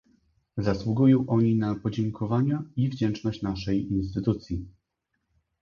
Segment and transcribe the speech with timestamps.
[0.57, 4.65] Zasługują oni na podziękowania i wdzięczność naszej instytucji